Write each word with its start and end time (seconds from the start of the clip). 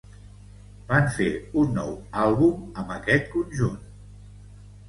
Van 0.91 1.11
fer 1.17 1.27
un 1.63 1.75
nou 1.79 1.93
àlbum 2.23 2.65
amb 2.85 2.97
aquest 2.97 3.29
conjunt. 3.37 3.81